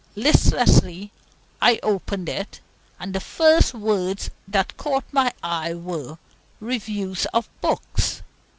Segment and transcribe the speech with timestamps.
[0.15, 1.11] Listlessly
[1.61, 2.59] I opened it,
[2.99, 6.17] and the first words that caught my eyes were
[6.59, 8.23] "Reviews of Books."